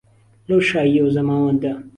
لهو 0.47 0.59
شاییهو 0.69 1.09
زهماوهنده 1.15 1.73